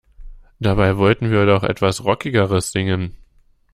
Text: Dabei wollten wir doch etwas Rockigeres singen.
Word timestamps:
Dabei 0.59 0.97
wollten 0.97 1.29
wir 1.29 1.45
doch 1.45 1.61
etwas 1.61 2.03
Rockigeres 2.03 2.71
singen. 2.71 3.15